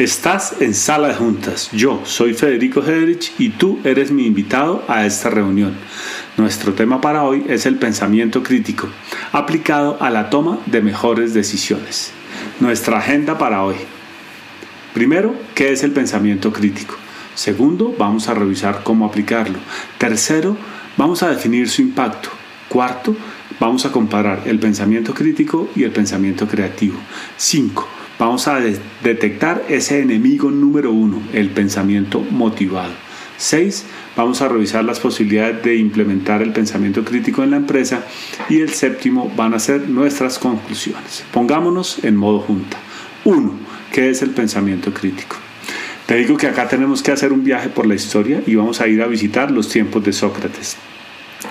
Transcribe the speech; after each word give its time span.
Estás 0.00 0.54
en 0.60 0.72
sala 0.72 1.08
de 1.08 1.14
juntas. 1.14 1.68
Yo 1.72 2.00
soy 2.04 2.32
Federico 2.32 2.80
Hederich 2.80 3.34
y 3.38 3.50
tú 3.50 3.80
eres 3.84 4.10
mi 4.10 4.24
invitado 4.24 4.82
a 4.88 5.04
esta 5.04 5.28
reunión. 5.28 5.74
Nuestro 6.38 6.72
tema 6.72 7.02
para 7.02 7.24
hoy 7.24 7.44
es 7.50 7.66
el 7.66 7.76
pensamiento 7.76 8.42
crítico, 8.42 8.88
aplicado 9.30 9.98
a 10.00 10.08
la 10.08 10.30
toma 10.30 10.58
de 10.64 10.80
mejores 10.80 11.34
decisiones. 11.34 12.12
Nuestra 12.60 12.96
agenda 12.96 13.36
para 13.36 13.62
hoy. 13.62 13.74
Primero, 14.94 15.34
¿qué 15.54 15.70
es 15.70 15.82
el 15.82 15.90
pensamiento 15.90 16.50
crítico? 16.50 16.94
Segundo, 17.34 17.94
vamos 17.98 18.26
a 18.30 18.32
revisar 18.32 18.82
cómo 18.82 19.04
aplicarlo. 19.04 19.58
Tercero, 19.98 20.56
vamos 20.96 21.22
a 21.22 21.28
definir 21.28 21.68
su 21.68 21.82
impacto. 21.82 22.30
Cuarto, 22.70 23.14
vamos 23.60 23.84
a 23.84 23.92
comparar 23.92 24.44
el 24.46 24.58
pensamiento 24.58 25.12
crítico 25.12 25.68
y 25.76 25.82
el 25.82 25.90
pensamiento 25.90 26.48
creativo. 26.48 26.98
Cinco, 27.36 27.86
Vamos 28.20 28.48
a 28.48 28.60
detectar 29.02 29.64
ese 29.70 30.02
enemigo 30.02 30.50
número 30.50 30.92
uno, 30.92 31.22
el 31.32 31.48
pensamiento 31.48 32.20
motivado. 32.20 32.92
6. 33.38 33.86
Vamos 34.14 34.42
a 34.42 34.48
revisar 34.48 34.84
las 34.84 35.00
posibilidades 35.00 35.62
de 35.62 35.76
implementar 35.76 36.42
el 36.42 36.52
pensamiento 36.52 37.02
crítico 37.02 37.42
en 37.42 37.52
la 37.52 37.56
empresa. 37.56 38.04
Y 38.50 38.60
el 38.60 38.74
séptimo 38.74 39.32
van 39.34 39.54
a 39.54 39.58
ser 39.58 39.88
nuestras 39.88 40.38
conclusiones. 40.38 41.24
Pongámonos 41.32 42.04
en 42.04 42.16
modo 42.16 42.40
junta. 42.40 42.76
1. 43.24 43.54
¿Qué 43.90 44.10
es 44.10 44.20
el 44.20 44.32
pensamiento 44.32 44.92
crítico? 44.92 45.36
Te 46.04 46.16
digo 46.16 46.36
que 46.36 46.48
acá 46.48 46.68
tenemos 46.68 47.02
que 47.02 47.12
hacer 47.12 47.32
un 47.32 47.42
viaje 47.42 47.70
por 47.70 47.86
la 47.86 47.94
historia 47.94 48.42
y 48.46 48.54
vamos 48.54 48.82
a 48.82 48.86
ir 48.86 49.00
a 49.00 49.06
visitar 49.06 49.50
los 49.50 49.70
tiempos 49.70 50.04
de 50.04 50.12
Sócrates 50.12 50.76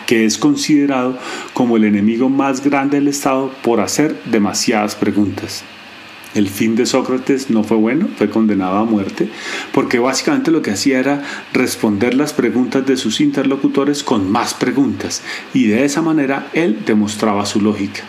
que 0.06 0.26
es 0.26 0.38
considerado 0.38 1.18
como 1.54 1.78
el 1.78 1.84
enemigo 1.84 2.30
más 2.30 2.64
grande 2.64 2.98
del 2.98 3.08
Estado 3.08 3.52
por 3.64 3.80
hacer 3.80 4.22
demasiadas 4.26 4.96
preguntas. 4.96 5.64
El 6.36 6.48
fin 6.48 6.76
de 6.76 6.86
Sócrates 6.86 7.50
no 7.50 7.64
fue 7.64 7.78
bueno, 7.78 8.08
fue 8.16 8.30
condenado 8.30 8.78
a 8.78 8.86
muerte, 8.86 9.30
porque 9.74 9.98
básicamente 9.98 10.52
lo 10.52 10.62
que 10.62 10.72
hacía 10.72 11.00
era 11.00 11.24
responder 11.54 12.14
las 12.14 12.34
preguntas 12.34 12.86
de 12.86 12.98
sus 12.98 13.20
interlocutores 13.20 14.04
con 14.04 14.30
más 14.30 14.54
preguntas, 14.54 15.24
y 15.56 15.68
de 15.68 15.86
esa 15.86 16.04
manera 16.04 16.48
él 16.54 16.84
demostraba 16.86 17.48
su 17.48 17.62
lógica. 17.62 18.02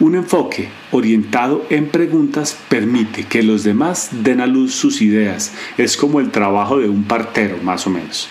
Un 0.00 0.14
enfoque 0.14 0.68
orientado 0.92 1.66
en 1.70 1.88
preguntas 1.88 2.56
permite 2.68 3.24
que 3.24 3.42
los 3.42 3.64
demás 3.64 4.10
den 4.12 4.40
a 4.40 4.46
luz 4.46 4.74
sus 4.74 5.02
ideas. 5.02 5.52
Es 5.76 5.96
como 5.96 6.20
el 6.20 6.30
trabajo 6.30 6.78
de 6.78 6.88
un 6.88 7.02
partero, 7.02 7.58
más 7.64 7.84
o 7.88 7.90
menos. 7.90 8.28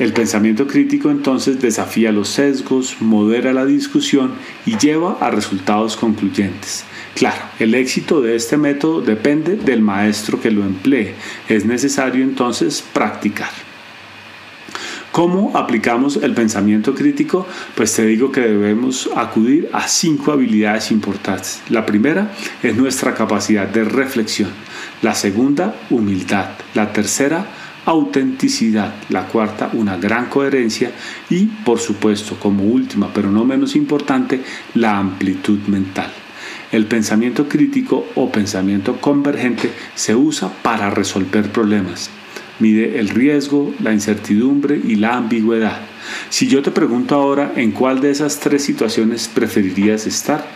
El 0.00 0.12
pensamiento 0.12 0.66
crítico 0.66 1.10
entonces 1.10 1.60
desafía 1.60 2.10
los 2.10 2.28
sesgos, 2.28 2.96
modera 3.00 3.52
la 3.52 3.66
discusión 3.66 4.32
y 4.66 4.78
lleva 4.78 5.18
a 5.20 5.30
resultados 5.30 5.96
concluyentes. 5.96 6.84
Claro, 7.14 7.42
el 7.58 7.74
éxito 7.74 8.20
de 8.20 8.36
este 8.36 8.56
método 8.56 9.02
depende 9.02 9.56
del 9.56 9.82
maestro 9.82 10.40
que 10.40 10.50
lo 10.50 10.64
emplee. 10.64 11.14
Es 11.48 11.64
necesario 11.64 12.24
entonces 12.24 12.82
practicar. 12.92 13.50
¿Cómo 15.12 15.56
aplicamos 15.56 16.18
el 16.22 16.34
pensamiento 16.34 16.94
crítico? 16.94 17.44
Pues 17.74 17.92
te 17.94 18.06
digo 18.06 18.30
que 18.30 18.42
debemos 18.42 19.10
acudir 19.16 19.68
a 19.72 19.88
cinco 19.88 20.30
habilidades 20.30 20.92
importantes. 20.92 21.62
La 21.68 21.84
primera 21.84 22.30
es 22.62 22.76
nuestra 22.76 23.12
capacidad 23.12 23.66
de 23.66 23.82
reflexión. 23.82 24.50
La 25.02 25.16
segunda, 25.16 25.74
humildad. 25.90 26.50
La 26.74 26.92
tercera, 26.92 27.44
autenticidad. 27.86 28.94
La 29.08 29.26
cuarta, 29.26 29.70
una 29.72 29.96
gran 29.96 30.26
coherencia. 30.26 30.92
Y, 31.28 31.46
por 31.46 31.80
supuesto, 31.80 32.36
como 32.38 32.62
última, 32.62 33.12
pero 33.12 33.32
no 33.32 33.44
menos 33.44 33.74
importante, 33.74 34.40
la 34.74 34.96
amplitud 34.96 35.58
mental. 35.66 36.12
El 36.72 36.86
pensamiento 36.86 37.48
crítico 37.48 38.06
o 38.14 38.30
pensamiento 38.30 39.00
convergente 39.00 39.72
se 39.96 40.14
usa 40.14 40.52
para 40.62 40.90
resolver 40.90 41.50
problemas. 41.50 42.10
Mide 42.60 43.00
el 43.00 43.08
riesgo, 43.08 43.74
la 43.82 43.92
incertidumbre 43.92 44.80
y 44.82 44.94
la 44.96 45.16
ambigüedad. 45.16 45.80
Si 46.28 46.46
yo 46.46 46.62
te 46.62 46.70
pregunto 46.70 47.16
ahora 47.16 47.52
en 47.56 47.72
cuál 47.72 48.00
de 48.00 48.10
esas 48.10 48.38
tres 48.38 48.62
situaciones 48.62 49.28
preferirías 49.28 50.06
estar, 50.06 50.46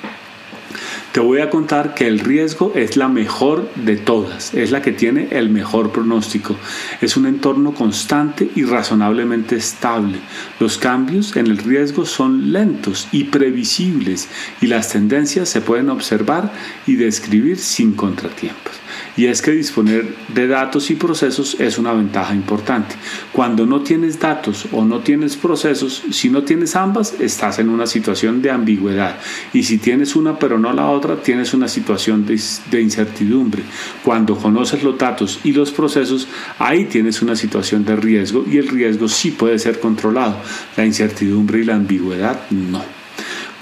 te 1.14 1.20
voy 1.20 1.42
a 1.42 1.48
contar 1.48 1.94
que 1.94 2.08
el 2.08 2.18
riesgo 2.18 2.72
es 2.74 2.96
la 2.96 3.06
mejor 3.06 3.72
de 3.76 3.96
todas, 3.96 4.52
es 4.52 4.72
la 4.72 4.82
que 4.82 4.90
tiene 4.90 5.28
el 5.30 5.48
mejor 5.48 5.92
pronóstico. 5.92 6.56
Es 7.00 7.16
un 7.16 7.26
entorno 7.26 7.72
constante 7.72 8.50
y 8.56 8.64
razonablemente 8.64 9.54
estable. 9.54 10.18
Los 10.58 10.76
cambios 10.76 11.36
en 11.36 11.46
el 11.46 11.58
riesgo 11.58 12.04
son 12.04 12.52
lentos 12.52 13.06
y 13.12 13.24
previsibles 13.24 14.28
y 14.60 14.66
las 14.66 14.88
tendencias 14.88 15.48
se 15.48 15.60
pueden 15.60 15.88
observar 15.88 16.52
y 16.84 16.96
describir 16.96 17.58
sin 17.58 17.92
contratiempos 17.92 18.83
y 19.16 19.26
es 19.26 19.42
que 19.42 19.52
disponer 19.52 20.14
de 20.28 20.48
datos 20.48 20.90
y 20.90 20.94
procesos 20.94 21.56
es 21.60 21.78
una 21.78 21.92
ventaja 21.92 22.34
importante. 22.34 22.96
Cuando 23.32 23.66
no 23.66 23.80
tienes 23.80 24.18
datos 24.18 24.66
o 24.72 24.84
no 24.84 25.00
tienes 25.00 25.36
procesos, 25.36 26.02
si 26.10 26.30
no 26.30 26.42
tienes 26.42 26.76
ambas, 26.76 27.14
estás 27.20 27.58
en 27.58 27.68
una 27.68 27.86
situación 27.86 28.42
de 28.42 28.50
ambigüedad 28.50 29.16
y 29.52 29.62
si 29.62 29.78
tienes 29.78 30.16
una 30.16 30.38
pero 30.38 30.58
no 30.58 30.72
la 30.72 30.86
otra, 30.86 31.16
tienes 31.16 31.54
una 31.54 31.68
situación 31.68 32.26
de, 32.26 32.40
de 32.70 32.80
incertidumbre. 32.80 33.62
Cuando 34.04 34.36
conoces 34.36 34.82
los 34.82 34.98
datos 34.98 35.40
y 35.44 35.52
los 35.52 35.70
procesos, 35.70 36.26
ahí 36.58 36.86
tienes 36.86 37.22
una 37.22 37.36
situación 37.36 37.84
de 37.84 37.96
riesgo 37.96 38.44
y 38.50 38.58
el 38.58 38.68
riesgo 38.68 39.08
sí 39.08 39.30
puede 39.30 39.58
ser 39.58 39.80
controlado, 39.80 40.36
la 40.76 40.84
incertidumbre 40.84 41.60
y 41.60 41.64
la 41.64 41.76
ambigüedad 41.76 42.40
no. 42.50 43.03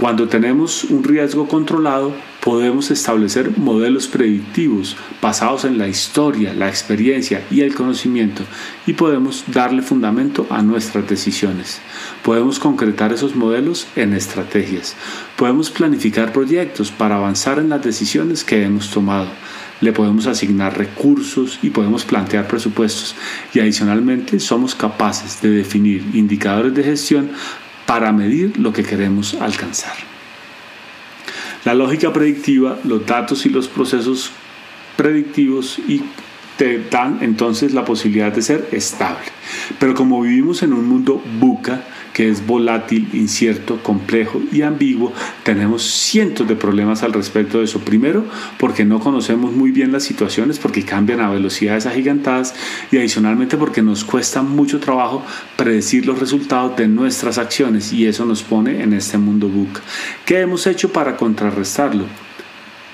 Cuando 0.02 0.26
tenemos 0.26 0.82
un 0.82 1.04
riesgo 1.04 1.46
controlado, 1.46 2.12
podemos 2.40 2.90
establecer 2.90 3.56
modelos 3.56 4.08
predictivos 4.08 4.96
basados 5.22 5.64
en 5.64 5.78
la 5.78 5.86
historia, 5.86 6.52
la 6.54 6.68
experiencia 6.68 7.44
y 7.52 7.60
el 7.60 7.72
conocimiento 7.72 8.42
y 8.84 8.94
podemos 8.94 9.44
darle 9.46 9.80
fundamento 9.80 10.44
a 10.50 10.60
nuestras 10.60 11.08
decisiones. 11.08 11.80
Podemos 12.24 12.58
concretar 12.58 13.12
esos 13.12 13.36
modelos 13.36 13.86
en 13.94 14.12
estrategias. 14.12 14.96
Podemos 15.36 15.70
planificar 15.70 16.32
proyectos 16.32 16.90
para 16.90 17.14
avanzar 17.14 17.60
en 17.60 17.68
las 17.68 17.84
decisiones 17.84 18.42
que 18.42 18.64
hemos 18.64 18.90
tomado 18.90 19.28
le 19.82 19.92
podemos 19.92 20.28
asignar 20.28 20.78
recursos 20.78 21.58
y 21.60 21.70
podemos 21.70 22.04
plantear 22.04 22.46
presupuestos 22.46 23.16
y 23.52 23.58
adicionalmente 23.58 24.38
somos 24.38 24.76
capaces 24.76 25.42
de 25.42 25.50
definir 25.50 26.04
indicadores 26.14 26.72
de 26.72 26.84
gestión 26.84 27.30
para 27.92 28.10
medir 28.10 28.58
lo 28.58 28.72
que 28.72 28.82
queremos 28.82 29.34
alcanzar. 29.34 29.92
La 31.66 31.74
lógica 31.74 32.10
predictiva, 32.10 32.78
los 32.84 33.04
datos 33.04 33.44
y 33.44 33.50
los 33.50 33.68
procesos 33.68 34.30
predictivos 34.96 35.78
y 35.78 36.00
te 36.56 36.82
dan 36.90 37.18
entonces 37.22 37.72
la 37.72 37.84
posibilidad 37.84 38.32
de 38.32 38.42
ser 38.42 38.68
estable. 38.72 39.24
Pero 39.78 39.94
como 39.94 40.20
vivimos 40.22 40.62
en 40.62 40.72
un 40.72 40.88
mundo 40.88 41.22
buca, 41.38 41.84
que 42.12 42.28
es 42.28 42.46
volátil, 42.46 43.08
incierto, 43.12 43.82
complejo 43.82 44.40
y 44.52 44.62
ambiguo, 44.62 45.12
tenemos 45.42 45.82
cientos 45.82 46.46
de 46.46 46.56
problemas 46.56 47.02
al 47.02 47.12
respecto 47.12 47.58
de 47.58 47.64
eso. 47.64 47.80
Primero, 47.80 48.24
porque 48.58 48.84
no 48.84 49.00
conocemos 49.00 49.52
muy 49.52 49.70
bien 49.70 49.92
las 49.92 50.04
situaciones, 50.04 50.58
porque 50.58 50.84
cambian 50.84 51.20
a 51.20 51.30
velocidades 51.30 51.86
agigantadas 51.86 52.54
y 52.90 52.98
adicionalmente 52.98 53.56
porque 53.56 53.82
nos 53.82 54.04
cuesta 54.04 54.42
mucho 54.42 54.78
trabajo 54.78 55.24
predecir 55.56 56.06
los 56.06 56.18
resultados 56.18 56.76
de 56.76 56.88
nuestras 56.88 57.38
acciones 57.38 57.92
y 57.92 58.06
eso 58.06 58.24
nos 58.24 58.42
pone 58.42 58.82
en 58.82 58.92
este 58.92 59.18
mundo 59.18 59.48
book. 59.48 59.80
¿Qué 60.24 60.40
hemos 60.40 60.66
hecho 60.66 60.92
para 60.92 61.16
contrarrestarlo? 61.16 62.04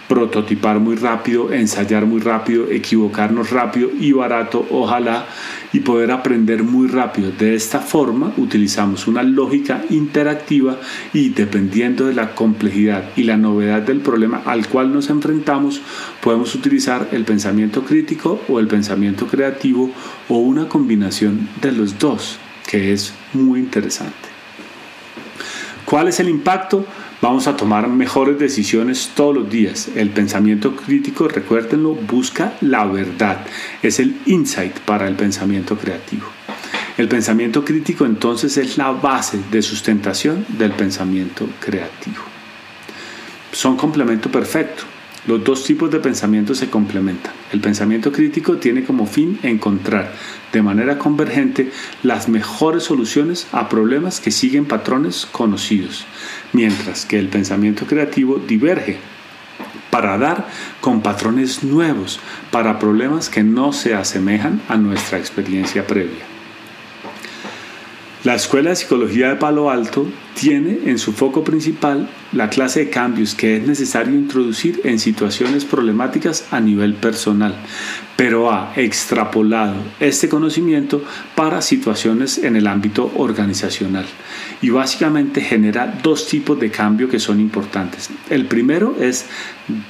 Prototipar 0.09 0.81
muy 0.81 0.97
rápido, 0.97 1.53
ensayar 1.53 2.07
muy 2.07 2.21
rápido, 2.21 2.69
equivocarnos 2.71 3.51
rápido 3.51 3.91
y 4.01 4.13
barato, 4.13 4.67
ojalá, 4.71 5.27
y 5.73 5.81
poder 5.81 6.11
aprender 6.11 6.63
muy 6.63 6.89
rápido. 6.89 7.31
De 7.31 7.55
esta 7.55 7.81
forma 7.81 8.33
utilizamos 8.39 9.07
una 9.07 9.23
lógica 9.23 9.83
interactiva 9.91 10.79
y 11.13 11.29
dependiendo 11.29 12.07
de 12.07 12.15
la 12.15 12.35
complejidad 12.35 13.11
y 13.17 13.25
la 13.25 13.37
novedad 13.37 13.83
del 13.83 14.01
problema 14.01 14.43
al 14.47 14.67
cual 14.67 14.93
nos 14.93 15.11
enfrentamos, 15.11 15.83
podemos 16.23 16.55
utilizar 16.55 17.09
el 17.13 17.25
pensamiento 17.25 17.85
crítico 17.85 18.41
o 18.49 18.59
el 18.59 18.67
pensamiento 18.67 19.27
creativo 19.27 19.91
o 20.29 20.39
una 20.39 20.69
combinación 20.69 21.49
de 21.61 21.73
los 21.73 21.99
dos, 21.99 22.39
que 22.67 22.93
es 22.93 23.13
muy 23.35 23.61
interesante. 23.61 24.29
¿Cuál 25.85 26.09
es 26.09 26.21
el 26.21 26.29
impacto? 26.29 26.85
Vamos 27.21 27.49
a 27.49 27.57
tomar 27.57 27.89
mejores 27.89 28.39
decisiones 28.39 29.11
todos 29.17 29.35
los 29.35 29.51
días. 29.51 29.89
El 29.97 30.11
pensamiento 30.11 30.77
crítico, 30.77 31.27
recuérdenlo, 31.27 31.95
busca 31.95 32.55
la 32.61 32.85
verdad. 32.85 33.45
Es 33.83 33.99
el 33.99 34.17
insight 34.27 34.79
para 34.81 35.09
el 35.09 35.17
pensamiento 35.17 35.77
creativo. 35.77 36.27
El 36.97 37.09
pensamiento 37.09 37.65
crítico 37.65 38.07
entonces 38.07 38.57
es 38.57 38.79
la 38.79 38.93
base 38.93 39.41
de 39.51 39.63
sustentación 39.63 40.47
del 40.49 40.71
pensamiento 40.73 41.49
creativo. 41.59 42.23
Son 43.51 43.77
complemento 43.77 44.31
perfecto. 44.31 44.85
Los 45.29 45.45
dos 45.45 45.63
tipos 45.63 45.91
de 45.91 46.01
pensamiento 46.01 46.55
se 46.55 46.71
complementan. 46.71 47.35
El 47.53 47.61
pensamiento 47.61 48.11
crítico 48.11 48.57
tiene 48.57 48.85
como 48.85 49.05
fin 49.05 49.39
encontrar 49.43 50.11
de 50.55 50.63
manera 50.63 50.97
convergente 50.97 51.71
las 52.03 52.31
mejores 52.31 52.85
soluciones 52.85 53.47
a 53.53 53.69
problemas 53.69 54.21
que 54.21 54.31
siguen 54.31 54.65
patrones 54.65 55.27
conocidos, 55.31 56.07
mientras 56.55 57.05
que 57.05 57.19
el 57.19 57.29
pensamiento 57.29 57.85
creativo 57.85 58.39
diverge 58.39 58.97
para 59.91 60.17
dar 60.17 60.49
con 60.81 61.03
patrones 61.03 61.63
nuevos 61.63 62.21
para 62.51 62.79
problemas 62.79 63.29
que 63.29 63.43
no 63.43 63.75
se 63.75 63.95
asemejan 63.95 64.63
a 64.67 64.79
nuestra 64.79 65.19
experiencia 65.19 65.87
previa. 65.87 66.25
La 68.25 68.35
Escuela 68.35 68.71
de 68.71 68.77
Psicología 68.77 69.29
de 69.29 69.37
Palo 69.37 69.69
Alto 69.69 70.07
tiene 70.39 70.79
en 70.87 70.99
su 70.99 71.13
foco 71.13 71.43
principal 71.43 72.09
la 72.33 72.49
clase 72.49 72.85
de 72.85 72.91
cambios 72.91 73.35
que 73.35 73.57
es 73.57 73.67
necesario 73.67 74.15
introducir 74.15 74.81
en 74.85 75.01
situaciones 75.01 75.65
problemáticas 75.65 76.47
a 76.53 76.61
nivel 76.61 76.95
personal, 76.95 77.57
pero 78.17 78.53
ha 78.53 78.73
extrapolado 78.77 79.75
este 79.99 80.29
conocimiento 80.29 81.03
para 81.35 81.61
situaciones 81.61 82.39
en 82.39 82.55
el 82.55 82.69
ámbito 82.69 83.13
organizacional 83.17 84.07
y 84.63 84.71
básicamente 84.71 85.41
genera 85.41 85.99
dos 86.03 86.27
tipos 86.27 86.59
de 86.61 86.71
cambio 86.71 87.09
que 87.09 87.19
son 87.19 87.41
importantes. 87.41 88.11
El 88.31 88.47
primero 88.47 88.97
es 89.01 89.27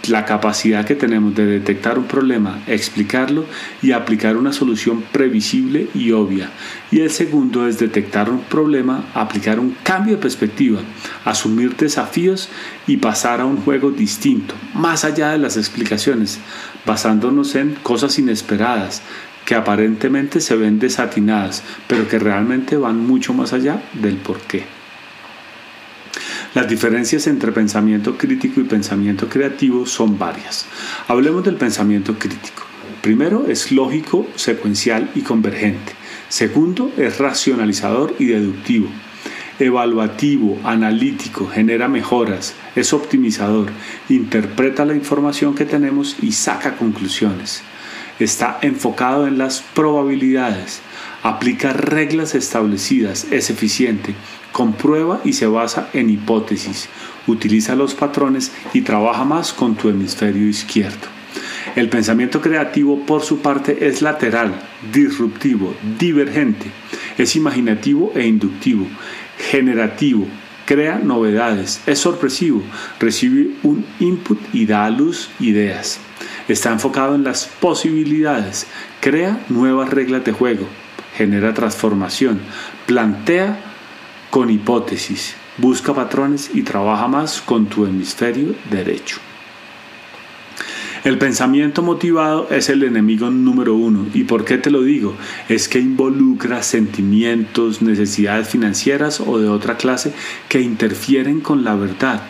la 0.08 0.24
capacidad 0.24 0.84
que 0.84 0.94
tenemos 0.94 1.34
de 1.34 1.46
detectar 1.46 1.98
un 1.98 2.04
problema, 2.04 2.60
explicarlo 2.66 3.44
y 3.82 3.92
aplicar 3.92 4.36
una 4.36 4.52
solución 4.52 5.02
previsible 5.12 5.88
y 5.94 6.12
obvia. 6.12 6.50
Y 6.90 7.00
el 7.00 7.10
segundo 7.10 7.66
es 7.66 7.78
detectar 7.78 8.30
un 8.30 8.40
problema, 8.40 9.04
aplicar 9.14 9.60
un 9.60 9.76
cambio 9.82 10.16
de 10.16 10.22
perspectiva, 10.22 10.37
asumir 11.24 11.76
desafíos 11.76 12.48
y 12.86 12.98
pasar 12.98 13.40
a 13.40 13.46
un 13.46 13.58
juego 13.58 13.90
distinto, 13.90 14.54
más 14.74 15.04
allá 15.04 15.30
de 15.30 15.38
las 15.38 15.56
explicaciones, 15.56 16.38
basándonos 16.86 17.54
en 17.54 17.74
cosas 17.82 18.18
inesperadas, 18.18 19.02
que 19.44 19.54
aparentemente 19.54 20.40
se 20.40 20.56
ven 20.56 20.78
desatinadas, 20.78 21.62
pero 21.86 22.06
que 22.06 22.18
realmente 22.18 22.76
van 22.76 23.06
mucho 23.06 23.32
más 23.32 23.52
allá 23.52 23.82
del 23.94 24.16
porqué. 24.16 24.64
Las 26.54 26.68
diferencias 26.68 27.26
entre 27.26 27.52
pensamiento 27.52 28.16
crítico 28.16 28.60
y 28.60 28.64
pensamiento 28.64 29.28
creativo 29.28 29.86
son 29.86 30.18
varias. 30.18 30.66
Hablemos 31.06 31.44
del 31.44 31.56
pensamiento 31.56 32.18
crítico. 32.18 32.64
Primero 33.02 33.46
es 33.46 33.70
lógico, 33.70 34.26
secuencial 34.34 35.10
y 35.14 35.20
convergente. 35.20 35.92
Segundo 36.28 36.92
es 36.96 37.18
racionalizador 37.18 38.14
y 38.18 38.26
deductivo. 38.26 38.88
Evaluativo, 39.58 40.58
analítico, 40.64 41.48
genera 41.48 41.88
mejoras, 41.88 42.54
es 42.76 42.92
optimizador, 42.92 43.70
interpreta 44.08 44.84
la 44.84 44.94
información 44.94 45.54
que 45.54 45.64
tenemos 45.64 46.16
y 46.22 46.32
saca 46.32 46.76
conclusiones 46.76 47.62
está 48.18 48.58
enfocado 48.62 49.26
en 49.26 49.38
las 49.38 49.62
probabilidades, 49.74 50.80
aplica 51.22 51.72
reglas 51.72 52.34
establecidas, 52.34 53.26
es 53.30 53.50
eficiente, 53.50 54.14
comprueba 54.52 55.20
y 55.24 55.34
se 55.34 55.46
basa 55.46 55.88
en 55.92 56.10
hipótesis, 56.10 56.88
utiliza 57.26 57.76
los 57.76 57.94
patrones 57.94 58.52
y 58.72 58.82
trabaja 58.82 59.24
más 59.24 59.52
con 59.52 59.76
tu 59.76 59.88
hemisferio 59.88 60.48
izquierdo. 60.48 61.18
El 61.76 61.88
pensamiento 61.88 62.40
creativo, 62.40 63.04
por 63.04 63.22
su 63.22 63.40
parte, 63.40 63.86
es 63.86 64.02
lateral, 64.02 64.58
disruptivo, 64.92 65.74
divergente, 65.98 66.70
es 67.18 67.36
imaginativo 67.36 68.12
e 68.14 68.26
inductivo, 68.26 68.86
generativo, 69.38 70.26
crea 70.66 70.98
novedades, 70.98 71.80
es 71.86 71.98
sorpresivo, 71.98 72.62
recibe 73.00 73.52
un 73.62 73.86
input 74.00 74.38
y 74.52 74.66
da 74.66 74.84
a 74.84 74.90
luz 74.90 75.30
ideas. 75.40 75.98
Está 76.48 76.72
enfocado 76.72 77.14
en 77.14 77.24
las 77.24 77.46
posibilidades, 77.46 78.66
crea 79.00 79.44
nuevas 79.48 79.90
reglas 79.90 80.24
de 80.24 80.32
juego, 80.32 80.66
genera 81.16 81.54
transformación, 81.54 82.40
plantea 82.86 83.58
con 84.30 84.50
hipótesis, 84.50 85.34
busca 85.56 85.94
patrones 85.94 86.50
y 86.52 86.62
trabaja 86.62 87.08
más 87.08 87.40
con 87.40 87.66
tu 87.66 87.86
hemisferio 87.86 88.54
derecho. 88.70 89.20
El 91.04 91.18
pensamiento 91.18 91.82
motivado 91.82 92.48
es 92.50 92.68
el 92.68 92.82
enemigo 92.82 93.30
número 93.30 93.74
uno. 93.74 94.06
¿Y 94.14 94.24
por 94.24 94.44
qué 94.44 94.58
te 94.58 94.70
lo 94.70 94.82
digo? 94.82 95.14
Es 95.48 95.68
que 95.68 95.78
involucra 95.78 96.62
sentimientos, 96.62 97.82
necesidades 97.82 98.48
financieras 98.48 99.20
o 99.20 99.38
de 99.38 99.48
otra 99.48 99.76
clase 99.76 100.12
que 100.48 100.60
interfieren 100.60 101.40
con 101.40 101.64
la 101.64 101.74
verdad 101.74 102.22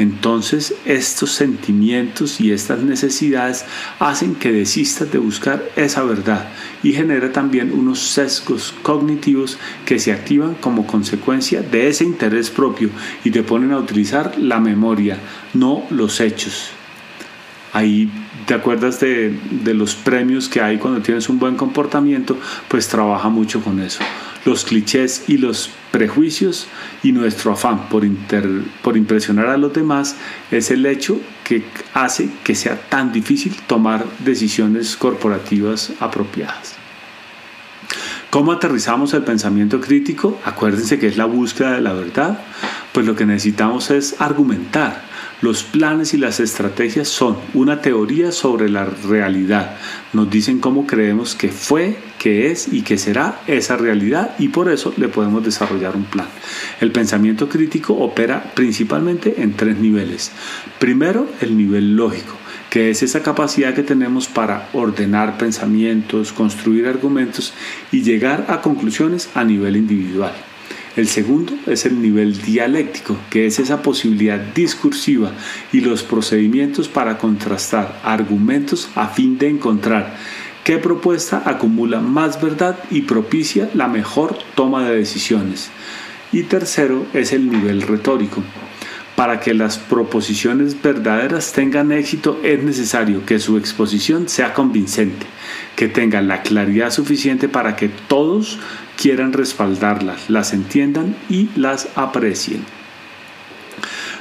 entonces 0.00 0.74
estos 0.86 1.32
sentimientos 1.32 2.40
y 2.40 2.52
estas 2.52 2.82
necesidades 2.82 3.66
hacen 3.98 4.34
que 4.34 4.50
desistas 4.50 5.12
de 5.12 5.18
buscar 5.18 5.62
esa 5.76 6.02
verdad 6.04 6.48
y 6.82 6.92
genera 6.92 7.32
también 7.32 7.70
unos 7.72 8.00
sesgos 8.00 8.74
cognitivos 8.82 9.58
que 9.84 9.98
se 9.98 10.12
activan 10.12 10.54
como 10.54 10.86
consecuencia 10.86 11.60
de 11.60 11.88
ese 11.88 12.04
interés 12.04 12.48
propio 12.48 12.88
y 13.24 13.30
te 13.30 13.42
ponen 13.42 13.72
a 13.72 13.78
utilizar 13.78 14.38
la 14.38 14.58
memoria, 14.58 15.18
no 15.52 15.84
los 15.90 16.20
hechos. 16.20 16.79
Ahí 17.80 18.10
te 18.44 18.52
acuerdas 18.52 19.00
de, 19.00 19.34
los 19.64 19.94
premios 19.94 20.50
que 20.50 20.60
hay 20.60 20.76
cuando 20.76 21.00
tienes 21.00 21.30
un 21.30 21.38
buen 21.38 21.56
comportamiento, 21.56 22.36
pues 22.68 22.88
trabaja 22.88 23.30
mucho 23.30 23.62
con 23.62 23.80
eso 23.80 24.00
los 24.44 24.64
clichés 24.64 25.24
y 25.28 25.36
los 25.36 25.70
prejuicios 25.90 26.66
y 27.02 27.12
nuestro 27.12 27.52
afán 27.52 27.90
por, 27.90 28.06
por 28.82 28.96
impresionar 28.96 29.48
a 29.48 29.58
los 29.58 29.72
demás 29.74 30.16
es 30.50 30.70
el 30.70 30.86
hecho 30.86 31.20
que 31.44 31.62
hace 31.92 32.30
que 32.42 32.54
sea 32.54 32.80
tan 32.88 33.12
difícil 33.12 33.54
tomar 33.66 34.06
decisiones 34.24 34.96
corporativas 34.96 35.92
apropiadas. 36.00 36.76
¿Cómo 38.30 38.52
aterrizamos 38.52 39.12
el 39.12 39.24
pensamiento 39.24 39.80
crítico? 39.80 40.40
Acuérdense 40.44 40.98
que 40.98 41.08
es 41.08 41.16
la 41.16 41.24
búsqueda 41.26 41.72
de 41.72 41.80
la 41.80 41.92
verdad. 41.92 42.40
Pues 42.92 43.06
lo 43.06 43.14
que 43.14 43.26
necesitamos 43.26 43.90
es 43.90 44.20
argumentar, 44.20 45.10
los 45.42 45.62
planes 45.62 46.12
y 46.12 46.18
las 46.18 46.38
estrategias 46.38 47.08
son 47.08 47.38
una 47.54 47.80
teoría 47.80 48.30
sobre 48.30 48.68
la 48.68 48.84
realidad. 48.84 49.76
Nos 50.12 50.28
dicen 50.28 50.58
cómo 50.58 50.86
creemos 50.86 51.34
que 51.34 51.48
fue, 51.48 51.96
que 52.18 52.50
es 52.50 52.68
y 52.70 52.82
que 52.82 52.98
será 52.98 53.40
esa 53.46 53.78
realidad 53.78 54.34
y 54.38 54.48
por 54.48 54.70
eso 54.70 54.92
le 54.98 55.08
podemos 55.08 55.42
desarrollar 55.42 55.96
un 55.96 56.04
plan. 56.04 56.26
El 56.80 56.92
pensamiento 56.92 57.48
crítico 57.48 57.94
opera 57.94 58.52
principalmente 58.54 59.40
en 59.40 59.54
tres 59.54 59.78
niveles. 59.78 60.30
Primero, 60.78 61.26
el 61.40 61.56
nivel 61.56 61.96
lógico 61.96 62.34
que 62.68 62.90
es 62.90 63.02
esa 63.02 63.24
capacidad 63.24 63.74
que 63.74 63.82
tenemos 63.82 64.28
para 64.28 64.68
ordenar 64.72 65.38
pensamientos, 65.38 66.32
construir 66.32 66.86
argumentos 66.86 67.52
y 67.90 68.02
llegar 68.02 68.46
a 68.48 68.60
conclusiones 68.60 69.28
a 69.34 69.42
nivel 69.42 69.76
individual. 69.76 70.32
El 71.00 71.08
segundo 71.08 71.54
es 71.66 71.86
el 71.86 72.02
nivel 72.02 72.42
dialéctico, 72.42 73.16
que 73.30 73.46
es 73.46 73.58
esa 73.58 73.80
posibilidad 73.80 74.38
discursiva 74.38 75.32
y 75.72 75.80
los 75.80 76.02
procedimientos 76.02 76.88
para 76.88 77.16
contrastar 77.16 77.98
argumentos 78.04 78.90
a 78.94 79.08
fin 79.08 79.38
de 79.38 79.48
encontrar 79.48 80.14
qué 80.62 80.76
propuesta 80.76 81.42
acumula 81.46 82.00
más 82.00 82.42
verdad 82.42 82.78
y 82.90 83.00
propicia 83.00 83.70
la 83.72 83.88
mejor 83.88 84.36
toma 84.54 84.86
de 84.86 84.96
decisiones. 84.96 85.70
Y 86.32 86.42
tercero 86.42 87.06
es 87.14 87.32
el 87.32 87.50
nivel 87.50 87.80
retórico. 87.80 88.42
Para 89.16 89.40
que 89.40 89.54
las 89.54 89.78
proposiciones 89.78 90.80
verdaderas 90.82 91.52
tengan 91.52 91.92
éxito 91.92 92.38
es 92.42 92.62
necesario 92.62 93.24
que 93.24 93.38
su 93.38 93.56
exposición 93.56 94.28
sea 94.28 94.52
convincente, 94.52 95.24
que 95.76 95.88
tenga 95.88 96.20
la 96.20 96.42
claridad 96.42 96.90
suficiente 96.90 97.48
para 97.48 97.74
que 97.74 97.88
todos 97.88 98.58
quieran 99.00 99.32
respaldarlas, 99.32 100.28
las 100.28 100.52
entiendan 100.52 101.16
y 101.30 101.48
las 101.56 101.88
aprecien. 101.94 102.62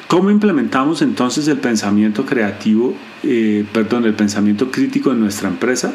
¿Cómo 0.08 0.32
implementamos 0.32 1.02
entonces 1.02 1.50
el 1.50 1.58
pensamiento 1.58 2.26
creativo, 2.26 2.96
eh, 3.24 3.66
perdón, 3.74 4.06
el 4.06 4.14
pensamiento 4.14 4.72
crítico 4.72 5.12
en 5.12 5.20
nuestra 5.20 5.50
empresa? 5.50 5.94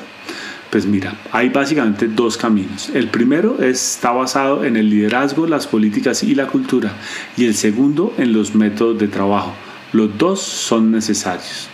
Pues 0.70 0.84
mira, 0.84 1.14
hay 1.32 1.48
básicamente 1.48 2.08
dos 2.08 2.36
caminos. 2.36 2.90
El 2.92 3.08
primero 3.08 3.62
está 3.62 4.12
basado 4.12 4.64
en 4.64 4.76
el 4.76 4.90
liderazgo, 4.90 5.46
las 5.46 5.66
políticas 5.66 6.22
y 6.22 6.34
la 6.34 6.46
cultura. 6.46 6.92
Y 7.38 7.46
el 7.46 7.54
segundo 7.54 8.12
en 8.18 8.34
los 8.34 8.54
métodos 8.54 8.98
de 8.98 9.08
trabajo. 9.08 9.54
Los 9.92 10.18
dos 10.18 10.42
son 10.42 10.90
necesarios. 10.90 11.68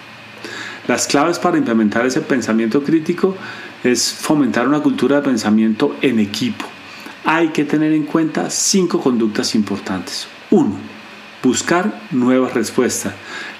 Las 0.87 1.09
claves 1.09 1.41
para 1.41 1.59
implementar 1.59 2.07
ese 2.07 2.21
pensamiento 2.21 2.83
crítico 2.85 3.37
es 3.83 4.13
fomentar 4.13 4.69
una 4.69 4.81
cultura 4.81 5.17
de 5.17 5.23
pensamiento 5.23 5.97
en 6.03 6.21
equipo 6.21 6.67
hay 7.25 7.49
que 7.49 7.65
tener 7.65 7.93
en 7.93 8.05
cuenta 8.05 8.51
cinco 8.51 9.01
conductas 9.01 9.55
importantes. 9.55 10.27
Uno, 10.51 10.77
buscar 11.43 12.03
nuevas 12.11 12.55
respuestas. 12.55 13.15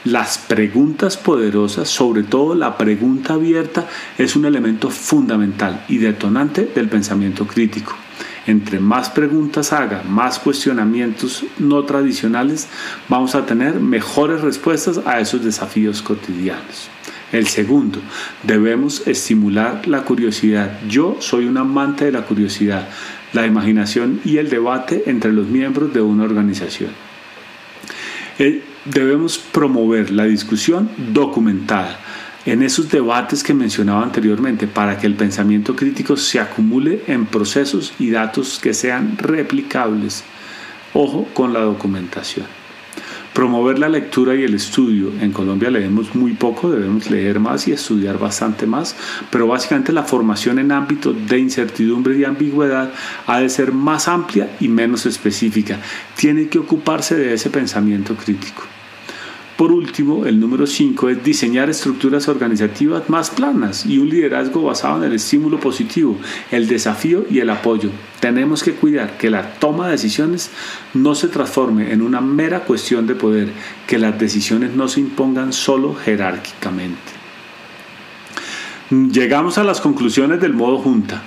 Las 0.05 0.39
preguntas 0.39 1.17
poderosas, 1.17 1.89
sobre 1.89 2.23
todo 2.23 2.55
la 2.55 2.77
pregunta 2.79 3.35
abierta, 3.35 3.87
es 4.19 4.37
un 4.37 4.45
elemento 4.45 4.91
fundamental 4.91 5.85
y 5.89 5.99
detonante 5.99 6.71
del 6.75 6.89
pensamiento 6.89 7.47
crítico. 7.47 7.95
Entre 8.47 8.81
más 8.81 9.11
preguntas 9.11 9.73
haga, 9.73 10.03
más 10.03 10.39
cuestionamientos 10.39 11.45
no 11.59 11.85
tradicionales, 11.85 12.69
vamos 13.09 13.35
a 13.35 13.45
tener 13.45 13.75
mejores 13.75 14.41
respuestas 14.41 15.01
a 15.05 15.21
esos 15.21 15.45
desafíos 15.45 16.01
cotidianos. 16.03 16.89
El 17.33 17.47
segundo, 17.47 18.01
debemos 18.43 19.07
estimular 19.07 19.87
la 19.87 20.03
curiosidad. 20.03 20.81
Yo 20.89 21.17
soy 21.21 21.47
un 21.47 21.59
amante 21.59 22.07
de 22.07 22.13
la 22.13 22.23
curiosidad 22.23 22.89
la 23.33 23.47
imaginación 23.47 24.21
y 24.25 24.39
el 24.39 24.51
debate 24.51 25.05
entre 25.07 25.33
los 25.33 25.47
miembros 25.47 25.93
de 25.93 26.01
una 26.01 26.25
organización. 26.25 26.91
Eh, 28.39 28.63
debemos 28.85 29.39
promover 29.39 30.11
la 30.11 30.25
discusión 30.25 30.91
documentada 31.13 31.99
en 32.47 32.63
esos 32.63 32.91
debates 32.91 33.43
que 33.43 33.53
mencionaba 33.53 34.03
anteriormente 34.03 34.67
para 34.67 34.99
que 34.99 35.07
el 35.07 35.15
pensamiento 35.15 35.77
crítico 35.77 36.17
se 36.17 36.41
acumule 36.41 37.03
en 37.07 37.27
procesos 37.27 37.93
y 37.99 38.11
datos 38.11 38.59
que 38.59 38.73
sean 38.73 39.19
replicables. 39.19 40.25
Ojo 40.95 41.29
con 41.35 41.53
la 41.53 41.61
documentación. 41.61 42.60
Promover 43.41 43.79
la 43.79 43.89
lectura 43.89 44.35
y 44.35 44.43
el 44.43 44.53
estudio. 44.53 45.13
En 45.19 45.33
Colombia 45.33 45.71
leemos 45.71 46.15
muy 46.15 46.35
poco, 46.35 46.71
debemos 46.71 47.11
leer 47.11 47.41
más 47.41 47.67
y 47.69 47.73
estudiar 47.73 48.19
bastante 48.19 48.67
más, 48.67 48.95
pero 49.31 49.47
básicamente 49.47 49.95
la 49.95 50.03
formación 50.03 50.59
en 50.59 50.71
ámbito 50.71 51.15
de 51.15 51.39
incertidumbre 51.39 52.19
y 52.19 52.25
ambigüedad 52.25 52.93
ha 53.27 53.41
de 53.41 53.49
ser 53.49 53.73
más 53.73 54.09
amplia 54.09 54.55
y 54.61 54.69
menos 54.69 55.07
específica. 55.07 55.79
Tiene 56.17 56.49
que 56.49 56.59
ocuparse 56.59 57.17
de 57.17 57.33
ese 57.33 57.49
pensamiento 57.49 58.15
crítico. 58.15 58.65
Por 59.61 59.73
último, 59.73 60.25
el 60.25 60.41
número 60.41 60.67
5 60.67 61.11
es 61.11 61.23
diseñar 61.23 61.69
estructuras 61.69 62.29
organizativas 62.29 63.11
más 63.11 63.29
planas 63.29 63.85
y 63.85 63.99
un 63.99 64.09
liderazgo 64.09 64.63
basado 64.63 64.97
en 64.97 65.11
el 65.11 65.17
estímulo 65.17 65.61
positivo, 65.61 66.17
el 66.51 66.67
desafío 66.67 67.27
y 67.29 67.41
el 67.41 67.51
apoyo. 67.51 67.91
Tenemos 68.21 68.63
que 68.63 68.73
cuidar 68.73 69.19
que 69.19 69.29
la 69.29 69.57
toma 69.57 69.85
de 69.85 69.93
decisiones 69.93 70.51
no 70.95 71.15
se 71.15 71.29
transforme 71.29 71.93
en 71.93 72.01
una 72.01 72.23
mera 72.23 72.61
cuestión 72.61 73.07
de 73.07 73.15
poder, 73.15 73.51
que 73.87 73.99
las 73.99 74.19
decisiones 74.19 74.75
no 74.75 74.89
se 74.89 75.01
impongan 75.01 75.53
solo 75.53 75.95
jerárquicamente. 75.95 77.13
Llegamos 78.89 79.59
a 79.59 79.65
las 79.65 79.83
conclusiones 79.83 80.41
del 80.41 80.55
modo 80.55 80.79
junta. 80.79 81.23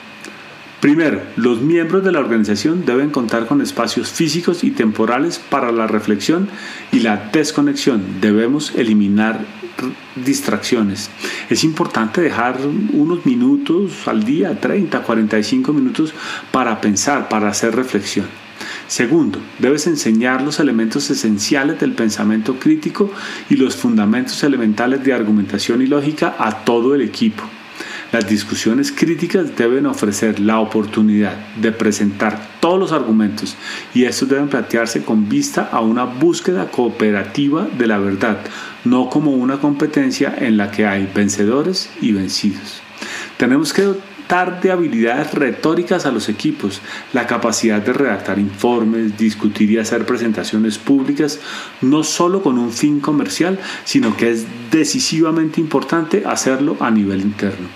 Primero, 0.84 1.22
los 1.38 1.62
miembros 1.62 2.04
de 2.04 2.12
la 2.12 2.20
organización 2.20 2.84
deben 2.86 3.10
contar 3.10 3.48
con 3.48 3.62
espacios 3.62 4.10
físicos 4.10 4.66
y 4.66 4.72
temporales 4.72 5.40
para 5.40 5.72
la 5.72 5.88
reflexión 5.88 6.50
y 6.92 7.00
la 7.00 7.30
desconexión. 7.32 8.20
Debemos 8.20 8.76
eliminar 8.76 9.46
distracciones. 10.18 11.10
Es 11.50 11.64
importante 11.64 12.20
dejar 12.20 12.58
unos 12.92 13.26
minutos 13.26 14.10
al 14.10 14.26
día, 14.26 14.60
30, 14.60 15.04
45 15.04 15.72
minutos, 15.72 16.14
para 16.52 16.82
pensar, 16.82 17.30
para 17.30 17.48
hacer 17.48 17.74
reflexión. 17.74 18.26
Segundo, 18.86 19.40
debes 19.60 19.88
enseñar 19.88 20.42
los 20.42 20.60
elementos 20.60 21.10
esenciales 21.10 21.80
del 21.80 21.94
pensamiento 21.94 22.60
crítico 22.60 23.10
y 23.50 23.56
los 23.56 23.78
fundamentos 23.78 24.44
elementales 24.44 25.02
de 25.02 25.14
argumentación 25.14 25.82
y 25.82 25.88
lógica 25.88 26.36
a 26.38 26.66
todo 26.66 26.94
el 26.94 27.04
equipo. 27.04 27.46
Las 28.14 28.30
discusiones 28.30 28.92
críticas 28.92 29.58
deben 29.58 29.88
ofrecer 29.88 30.40
la 30.40 30.60
oportunidad 30.60 31.36
de 31.56 31.72
presentar 31.72 32.60
todos 32.60 32.80
los 32.80 32.92
argumentos 32.92 33.56
y 33.96 34.04
estos 34.04 34.30
deben 34.30 34.50
plantearse 34.50 35.04
con 35.04 35.28
vista 35.28 35.68
a 35.72 35.82
una 35.82 36.04
búsqueda 36.04 36.70
cooperativa 36.70 37.68
de 37.76 37.88
la 37.88 37.98
verdad, 37.98 38.38
no 38.86 39.10
como 39.10 39.32
una 39.32 39.58
competencia 39.60 40.32
en 40.38 40.58
la 40.58 40.70
que 40.70 40.86
hay 40.86 41.10
vencedores 41.12 41.90
y 42.02 42.12
vencidos. 42.12 42.84
Tenemos 43.38 43.74
que 43.74 43.96
de 44.62 44.72
habilidades 44.72 45.34
retóricas 45.34 46.08
a 46.08 46.12
los 46.12 46.28
equipos, 46.28 46.82
la 47.14 47.28
capacidad 47.28 47.82
de 47.82 47.94
redactar 47.94 48.40
informes, 48.40 49.16
discutir 49.16 49.70
y 49.70 49.78
hacer 49.78 50.08
presentaciones 50.08 50.80
públicas, 50.80 51.40
no 51.82 52.04
solo 52.04 52.42
con 52.42 52.58
un 52.58 52.72
fin 52.72 53.00
comercial, 53.00 53.60
sino 53.84 54.18
que 54.18 54.32
es 54.32 54.48
decisivamente 54.72 55.62
importante 55.62 56.24
hacerlo 56.26 56.78
a 56.80 56.90
nivel 56.90 57.22
interno 57.22 57.68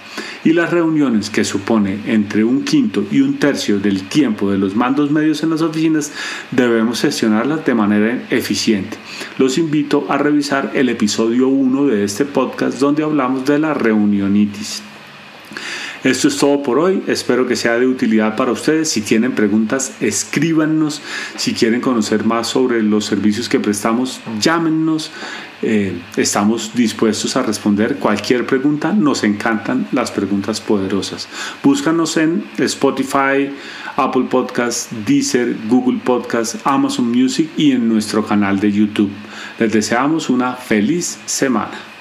y 0.44 0.54
las 0.54 0.72
reuniones 0.72 1.30
que 1.30 1.44
supone 1.44 2.00
entre 2.06 2.44
un 2.44 2.64
quinto 2.64 3.04
y 3.12 3.22
un 3.22 3.38
tercio 3.38 3.80
del 3.80 4.08
tiempo 4.08 4.50
de 4.50 4.58
los 4.58 4.76
mandos 4.76 5.12
medios 5.12 5.44
en 5.44 5.50
las 5.50 5.62
oficinas 5.62 6.14
debemos 6.52 7.02
gestionarlas 7.02 7.66
de 7.66 7.76
manera 7.76 8.24
eficiente. 8.30 8.98
Los 9.38 9.58
invito 9.58 10.06
a 10.10 10.18
revisar 10.18 10.72
el 10.74 10.90
episodio 10.90 11.50
1 11.50 11.88
de 11.88 12.04
este 12.04 12.24
podcast 12.24 12.80
donde 12.80 13.04
hablamos 13.04 13.46
de 13.46 13.60
la 13.60 13.74
reunionitis. 13.74 14.84
Esto 16.04 16.28
es 16.28 16.38
todo 16.38 16.62
por 16.62 16.80
hoy. 16.80 17.04
Espero 17.08 17.48
que 17.48 17.56
sea 17.56 17.80
de 17.80 17.88
utilidad 17.88 18.36
para 18.36 18.52
ustedes. 18.52 18.90
Si 18.90 19.02
tienen 19.02 19.34
preguntas, 19.34 19.94
escríbanos. 20.00 21.02
Si 21.36 21.54
quieren 21.54 21.82
conocer 21.82 22.24
más 22.24 22.48
sobre 22.48 22.84
los 22.84 23.06
servicios 23.06 23.50
que 23.50 23.60
prestamos, 23.60 24.22
llámenos. 24.40 25.12
Eh, 25.64 26.00
estamos 26.16 26.76
dispuestos 26.76 27.36
a 27.36 27.42
responder 27.42 27.96
cualquier 27.96 28.46
pregunta. 28.46 28.94
Nos 28.94 29.24
encantan 29.24 29.88
las 29.92 30.12
preguntas 30.12 30.62
poderosas. 30.62 31.28
Búscanos 31.64 32.16
en 32.18 32.46
Spotify, 32.58 33.50
Apple 33.96 34.26
Podcasts, 34.30 34.90
Deezer, 35.06 35.56
Google 35.68 36.00
Podcasts, 36.04 36.60
Amazon 36.64 37.10
Music 37.10 37.50
y 37.58 37.72
en 37.72 37.90
nuestro 37.90 38.26
canal 38.26 38.60
de 38.60 38.72
YouTube. 38.72 39.12
Les 39.58 39.72
deseamos 39.74 40.30
una 40.30 40.54
feliz 40.54 41.18
semana. 41.26 41.97